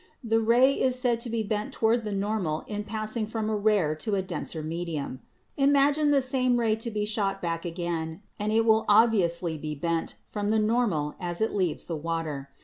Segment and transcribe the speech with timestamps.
[0.23, 3.93] The ray is said to be bent toward the normal in passing from a rare
[3.97, 5.21] to a denser medium.
[5.57, 10.15] Imagine the same ray to be shot back again, and it will obviously be bent
[10.25, 12.49] from the normal as it leaves the water.